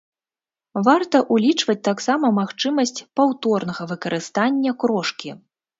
Варта 0.87 1.17
ўлічваць 1.35 1.77
таксама 1.89 2.33
магчымасць 2.41 3.03
паўторнага 3.21 3.83
выкарыстання 3.95 4.71
крошкі. 4.85 5.29